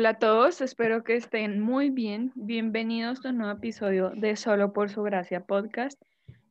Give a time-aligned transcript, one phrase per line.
[0.00, 2.32] Hola a todos, espero que estén muy bien.
[2.34, 6.00] Bienvenidos a un nuevo episodio de Solo por su gracia podcast.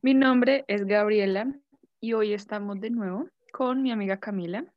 [0.02, 1.52] Mi nombre es Gabriela
[2.00, 4.72] y hoy estamos de nuevo con mi amiga Camila.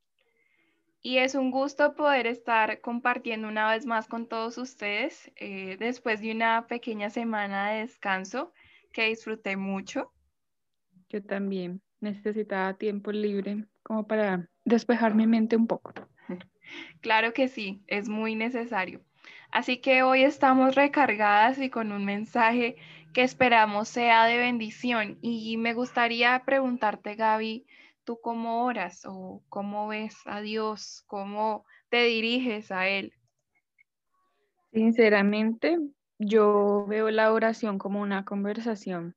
[1.03, 6.19] Y es un gusto poder estar compartiendo una vez más con todos ustedes eh, después
[6.21, 8.53] de una pequeña semana de descanso
[8.91, 10.11] que disfruté mucho.
[11.09, 15.93] Yo también necesitaba tiempo libre como para despejar mi mente un poco.
[17.01, 19.01] Claro que sí, es muy necesario.
[19.51, 22.75] Así que hoy estamos recargadas y con un mensaje
[23.13, 25.19] que esperamos sea de bendición.
[25.21, 27.67] Y me gustaría preguntarte, Gaby,
[28.03, 31.03] ¿tú cómo oras o cómo ves a Dios?
[31.05, 33.13] ¿Cómo te diriges a Él?
[34.71, 35.77] Sinceramente,
[36.17, 39.15] yo veo la oración como una conversación.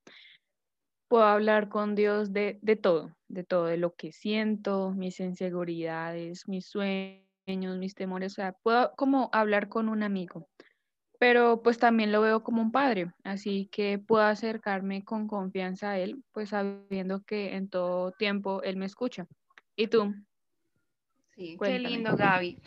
[1.09, 6.46] Puedo hablar con Dios de, de todo, de todo, de lo que siento, mis inseguridades,
[6.46, 10.48] mis sueños mis temores, o sea, puedo como hablar con un amigo,
[11.18, 15.98] pero pues también lo veo como un padre, así que puedo acercarme con confianza a
[15.98, 19.26] él, pues sabiendo que en todo tiempo él me escucha.
[19.76, 20.14] ¿Y tú?
[21.36, 22.58] Sí, qué lindo, Gaby.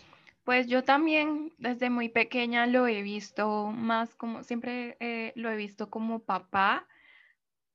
[0.44, 5.56] Pues yo también desde muy pequeña lo he visto más como, siempre eh, lo he
[5.56, 6.88] visto como papá,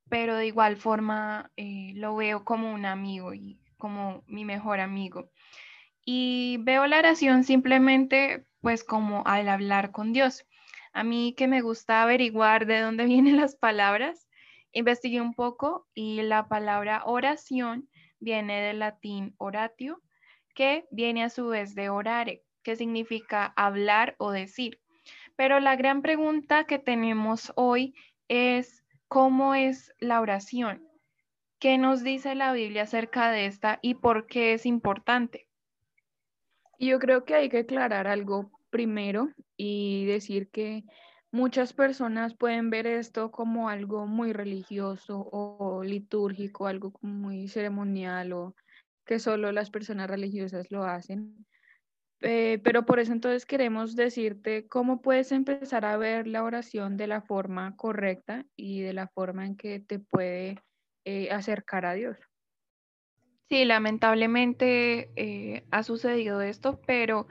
[0.08, 5.30] pero de igual forma eh, lo veo como un amigo y como mi mejor amigo.
[6.04, 10.46] Y veo la oración simplemente pues como al hablar con Dios.
[10.92, 14.28] A mí que me gusta averiguar de dónde vienen las palabras,
[14.72, 17.88] investigué un poco y la palabra oración
[18.20, 20.00] viene del latín oratio,
[20.54, 24.80] que viene a su vez de orare, que significa hablar o decir.
[25.36, 27.94] Pero la gran pregunta que tenemos hoy
[28.28, 30.88] es, ¿cómo es la oración?
[31.58, 35.43] ¿Qué nos dice la Biblia acerca de esta y por qué es importante?
[36.84, 40.84] Yo creo que hay que aclarar algo primero y decir que
[41.32, 48.54] muchas personas pueden ver esto como algo muy religioso o litúrgico, algo muy ceremonial o
[49.06, 51.46] que solo las personas religiosas lo hacen.
[52.20, 57.06] Eh, pero por eso entonces queremos decirte cómo puedes empezar a ver la oración de
[57.06, 60.58] la forma correcta y de la forma en que te puede
[61.04, 62.18] eh, acercar a Dios.
[63.48, 67.26] Sí, lamentablemente eh, ha sucedido esto, pero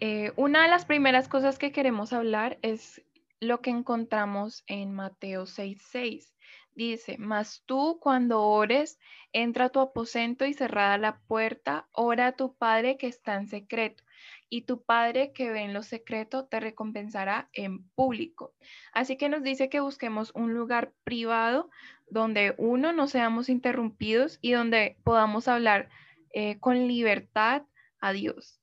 [0.00, 3.02] eh, una de las primeras cosas que queremos hablar es
[3.40, 6.34] lo que encontramos en Mateo 6:6.
[6.74, 9.00] Dice, mas tú cuando ores,
[9.32, 13.48] entra a tu aposento y cerrada la puerta, ora a tu Padre que está en
[13.48, 14.04] secreto,
[14.48, 18.54] y tu Padre que ve en lo secreto te recompensará en público.
[18.92, 21.68] Así que nos dice que busquemos un lugar privado
[22.10, 25.88] donde uno no seamos interrumpidos y donde podamos hablar
[26.32, 27.62] eh, con libertad
[28.00, 28.60] a Dios.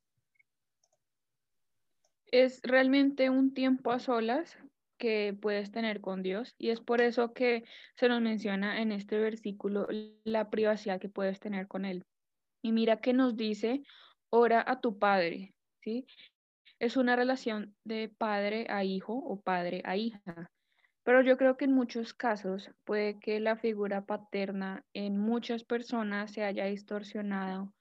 [2.32, 4.58] Es realmente un tiempo a solas
[4.98, 7.64] que puedes tener con Dios y es por eso que
[7.96, 9.88] se nos menciona en este versículo
[10.24, 12.04] la privacidad que puedes tener con Él.
[12.62, 13.84] Y mira que nos dice,
[14.30, 16.08] ora a tu Padre, ¿sí?
[16.80, 20.52] Es una relación de padre a hijo o padre a hija.
[21.06, 26.32] Pero yo creo que en muchos casos puede que la figura paterna en muchas personas
[26.32, 27.72] se haya distorsionado.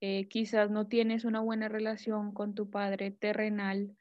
[0.00, 3.94] Eh, quizás no tienes una buena relación con tu padre terrenal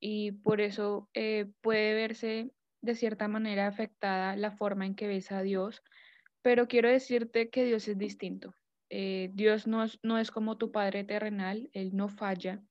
[0.00, 5.30] y por eso eh, puede verse de cierta manera afectada la forma en que ves
[5.30, 5.82] a Dios.
[6.40, 8.54] Pero quiero decirte que Dios es distinto.
[8.88, 12.62] Eh, Dios no no es como tu padre terrenal, Él no falla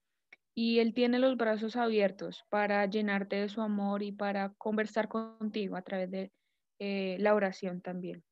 [0.59, 5.75] y Él tiene los brazos abiertos para llenarte de su amor y para conversar contigo
[5.75, 6.31] a través de
[6.79, 8.23] eh, la oración también.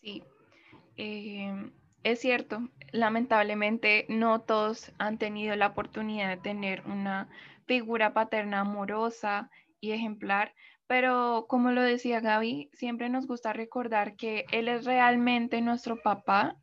[0.00, 0.24] Sí,
[0.96, 1.70] eh,
[2.02, 7.28] es cierto, lamentablemente no todos han tenido la oportunidad de tener una
[7.66, 9.48] figura paterna amorosa
[9.80, 10.56] y ejemplar,
[10.88, 16.56] pero como lo decía Gaby, siempre nos gusta recordar que Él es realmente nuestro papá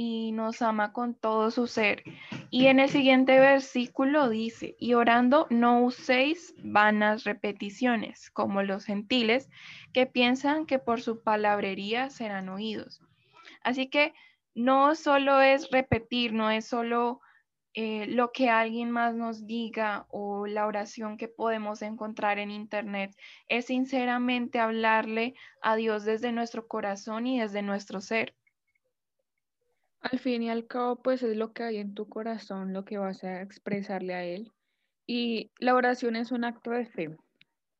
[0.00, 2.04] y nos ama con todo su ser.
[2.50, 9.50] Y en el siguiente versículo dice, y orando no uséis vanas repeticiones, como los gentiles,
[9.92, 13.02] que piensan que por su palabrería serán oídos.
[13.64, 14.14] Así que
[14.54, 17.20] no solo es repetir, no es solo
[17.74, 23.16] eh, lo que alguien más nos diga o la oración que podemos encontrar en internet,
[23.48, 28.37] es sinceramente hablarle a Dios desde nuestro corazón y desde nuestro ser.
[30.00, 32.98] Al fin y al cabo, pues es lo que hay en tu corazón, lo que
[32.98, 34.52] vas a expresarle a Él.
[35.06, 37.16] Y la oración es un acto de fe,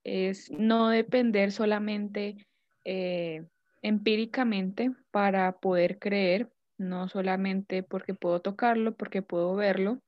[0.02, 2.46] es no depender solamente
[2.84, 3.46] eh,
[3.82, 10.00] empíricamente para poder creer, no solamente porque puedo tocarlo, porque puedo verlo,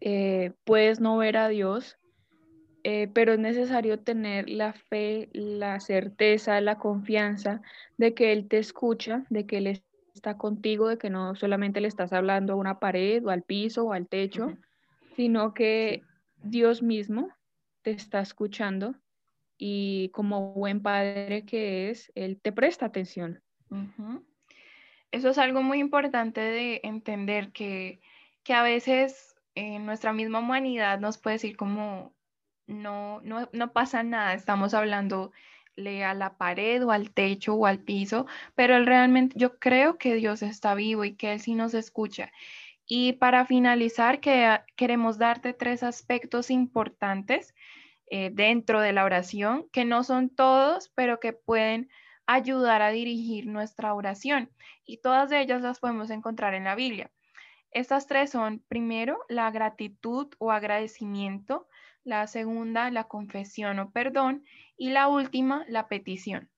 [0.00, 1.98] eh, puedes no ver a Dios,
[2.82, 7.62] eh, pero es necesario tener la fe, la certeza, la confianza
[7.98, 9.82] de que Él te escucha, de que Él
[10.14, 13.84] está contigo, de que no solamente le estás hablando a una pared o al piso
[13.84, 14.56] o al techo,
[15.16, 16.02] sino que
[16.42, 17.28] Dios mismo
[17.82, 18.94] te está escuchando
[19.58, 23.42] y como buen padre que es, Él te presta atención.
[25.10, 28.00] Eso es algo muy importante de entender que,
[28.42, 32.14] que a veces en nuestra misma humanidad nos puede decir como
[32.66, 35.32] no, no, pasa nada, estamos hablando
[36.04, 40.42] a la pared o al techo o al piso, pero realmente, yo creo que Dios
[40.42, 42.30] está vivo y que Él sí nos escucha.
[42.86, 47.54] Y para finalizar, que, queremos darte tres aspectos importantes
[48.10, 51.88] eh, dentro de la oración, que no son todos, pero que pueden
[52.26, 54.50] ayudar a dirigir nuestra oración.
[54.84, 57.10] Y todas ellas las podemos encontrar en la Biblia.
[57.70, 61.68] Estas tres son, primero, la gratitud o agradecimiento,
[62.04, 64.44] la segunda la confesión o perdón
[64.76, 66.48] y la última la petición.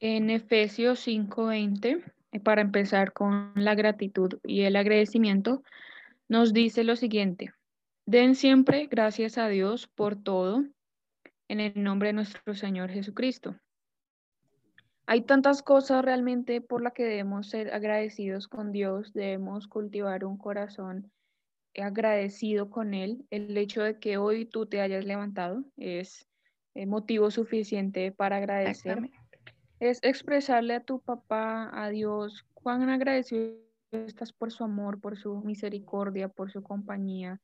[0.00, 2.02] En Efesios 5:20,
[2.32, 5.62] eh, para empezar con la gratitud y el agradecimiento,
[6.28, 7.52] nos dice lo siguiente,
[8.06, 10.64] den siempre gracias a Dios por todo
[11.48, 13.56] en el nombre de nuestro Señor Jesucristo.
[15.06, 20.38] Hay tantas cosas realmente por las que debemos ser agradecidos con Dios, debemos cultivar un
[20.38, 21.12] corazón
[21.76, 23.24] agradecido con Él.
[23.30, 26.28] El hecho de que hoy tú te hayas levantado es
[26.74, 29.10] eh, motivo suficiente para agradecer.
[29.80, 33.56] Es expresarle a tu papá, a Dios, cuán agradecido
[33.90, 37.40] estás por su amor, por su misericordia, por su compañía,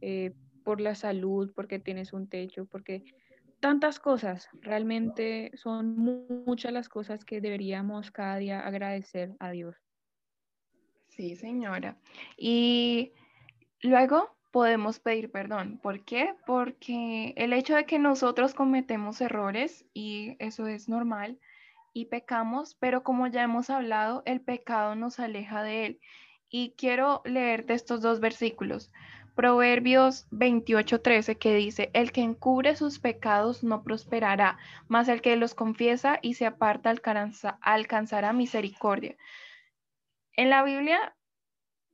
[0.00, 0.32] eh,
[0.64, 3.04] por la salud, porque tienes un techo, porque
[3.60, 4.48] tantas cosas.
[4.60, 5.96] Realmente son
[6.46, 9.76] muchas las cosas que deberíamos cada día agradecer a Dios.
[11.08, 11.98] Sí, señora.
[12.36, 13.12] Y
[13.82, 15.80] Luego podemos pedir perdón.
[15.82, 16.34] ¿Por qué?
[16.46, 21.40] Porque el hecho de que nosotros cometemos errores, y eso es normal,
[21.92, 26.00] y pecamos, pero como ya hemos hablado, el pecado nos aleja de él.
[26.48, 28.92] Y quiero leerte estos dos versículos.
[29.34, 35.54] Proverbios 28:13 que dice, el que encubre sus pecados no prosperará, mas el que los
[35.54, 36.94] confiesa y se aparta
[37.62, 39.16] alcanzará misericordia.
[40.34, 41.14] En la Biblia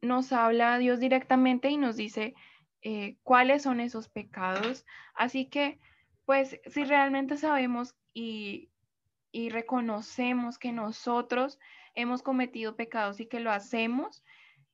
[0.00, 2.34] nos habla Dios directamente y nos dice
[2.82, 4.86] eh, cuáles son esos pecados.
[5.14, 5.78] Así que,
[6.24, 8.70] pues, si realmente sabemos y,
[9.50, 11.60] reconocemos que nosotros
[11.94, 14.24] hemos cometido pecados y que lo hacemos,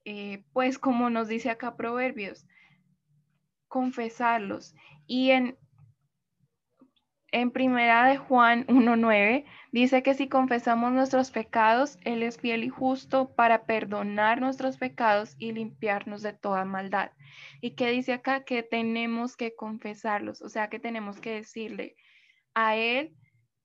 [0.07, 2.47] eh, pues como nos dice acá Proverbios,
[3.69, 4.75] confesarlos.
[5.07, 5.59] Y en
[7.35, 9.45] en primera de Juan 1.9
[9.81, 15.35] dice que si confesamos nuestros pecados, Él es fiel y justo para perdonar nuestros pecados
[15.39, 17.11] y limpiarnos de toda maldad.
[17.61, 21.97] Y que dice acá que tenemos que confesarlos, o sea que tenemos que decirle
[22.55, 23.17] a Él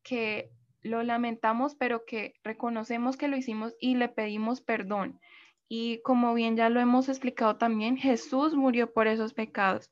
[0.01, 0.49] que
[0.81, 5.19] lo lamentamos, pero que reconocemos que lo hicimos y le pedimos perdón.
[5.67, 9.91] Y como bien ya lo hemos explicado también, Jesús murió por esos pecados.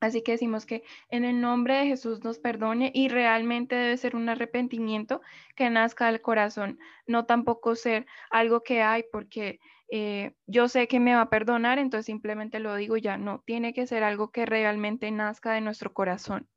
[0.00, 4.14] Así que decimos que en el nombre de Jesús nos perdone y realmente debe ser
[4.14, 5.22] un arrepentimiento
[5.54, 11.00] que nazca del corazón, no tampoco ser algo que hay porque eh, yo sé que
[11.00, 14.44] me va a perdonar, entonces simplemente lo digo ya, no, tiene que ser algo que
[14.44, 16.48] realmente nazca de nuestro corazón.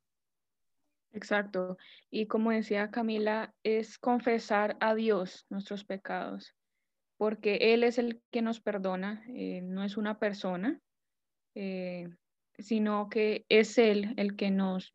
[1.12, 1.76] Exacto.
[2.10, 6.54] Y como decía Camila, es confesar a Dios nuestros pecados,
[7.16, 10.80] porque Él es el que nos perdona, eh, no es una persona.
[11.54, 12.08] Eh,
[12.62, 14.94] sino que es Él el que nos,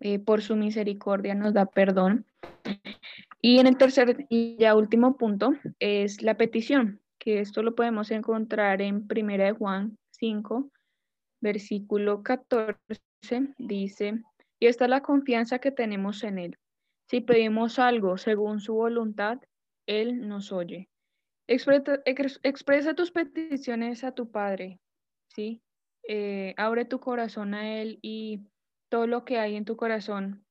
[0.00, 2.26] eh, por su misericordia, nos da perdón.
[3.40, 8.10] Y en el tercer y ya último punto es la petición, que esto lo podemos
[8.10, 10.70] encontrar en Primera de Juan 5,
[11.40, 12.78] versículo 14,
[13.58, 14.22] dice,
[14.60, 16.58] y esta es la confianza que tenemos en Él.
[17.10, 19.40] Si pedimos algo según su voluntad,
[19.86, 20.88] Él nos oye.
[21.48, 22.00] Expresa,
[22.44, 24.78] expresa tus peticiones a tu Padre,
[25.34, 25.60] ¿sí?
[26.08, 28.40] Eh, abre tu corazón a Él y
[28.90, 30.44] todo lo que hay en tu corazón,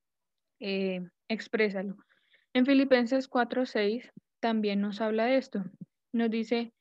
[0.59, 1.97] eh, exprésalo.
[2.53, 5.63] En Filipenses 4:6 también nos habla de esto.
[6.13, 6.73] Nos dice,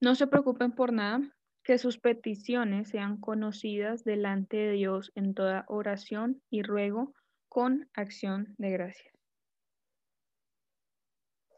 [0.00, 1.20] no se preocupen por nada,
[1.64, 7.14] que sus peticiones sean conocidas delante de Dios en toda oración y ruego
[7.48, 9.13] con acción de gracias.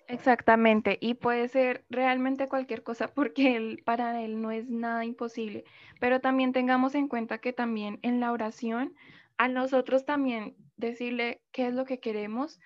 [0.08, 5.64] Exactamente, y puede ser realmente cualquier cosa porque él, para él no es nada imposible,
[6.00, 8.94] pero también tengamos en cuenta que también en la oración,
[9.36, 12.60] a nosotros también decirle qué es lo que queremos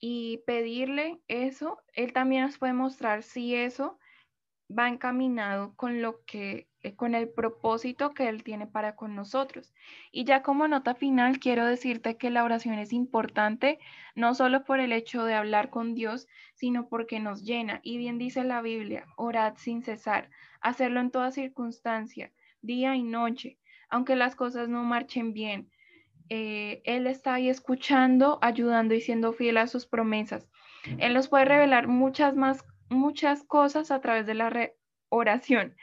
[0.00, 3.98] y pedirle eso, él también nos puede mostrar si eso
[4.70, 9.72] va encaminado con lo que eh, con el propósito que Él tiene para con nosotros.
[10.12, 13.78] Y ya como nota final, quiero decirte que la oración es importante,
[14.14, 17.80] no solo por el hecho de hablar con Dios, sino porque nos llena.
[17.82, 20.28] Y bien dice la Biblia, orad sin cesar,
[20.60, 25.70] hacerlo en toda circunstancia, día y noche, aunque las cosas no marchen bien.
[26.28, 30.48] Eh, él está ahí escuchando, ayudando y siendo fiel a sus promesas.
[30.98, 34.70] Él nos puede revelar muchas más, muchas cosas a través de la
[35.08, 35.76] oración.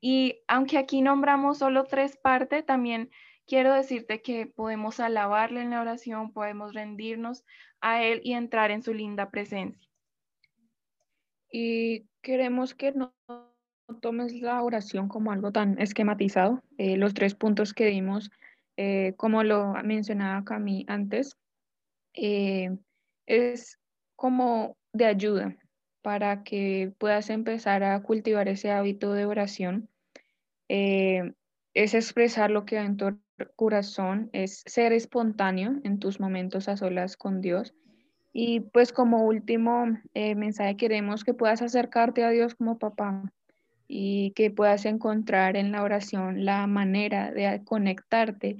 [0.00, 3.10] Y aunque aquí nombramos solo tres partes, también
[3.46, 7.44] quiero decirte que podemos alabarle en la oración, podemos rendirnos
[7.80, 9.88] a Él y entrar en su linda presencia.
[11.50, 13.14] Y queremos que no
[14.00, 16.62] tomes la oración como algo tan esquematizado.
[16.76, 18.30] Eh, los tres puntos que dimos,
[18.76, 21.36] eh, como lo mencionaba Cami antes,
[22.14, 22.76] eh,
[23.26, 23.78] es
[24.16, 25.56] como de ayuda
[26.06, 29.88] para que puedas empezar a cultivar ese hábito de oración.
[30.68, 31.32] Eh,
[31.74, 33.18] es expresar lo que hay en tu
[33.56, 37.74] corazón, es ser espontáneo en tus momentos a solas con Dios.
[38.32, 43.32] Y pues como último eh, mensaje queremos que puedas acercarte a Dios como papá
[43.88, 48.58] y que puedas encontrar en la oración la manera de conectarte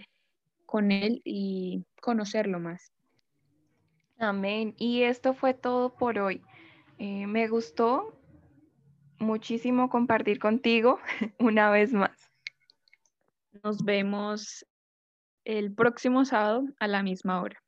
[0.67, 2.91] con Él y conocerlo más.
[4.19, 4.75] Amén.
[4.79, 6.43] Y esto fue todo por hoy.
[6.99, 8.19] Eh, me gustó
[9.19, 10.99] muchísimo compartir contigo
[11.39, 12.33] una vez más.
[13.63, 14.67] Nos vemos
[15.45, 17.63] el próximo sábado a la misma hora.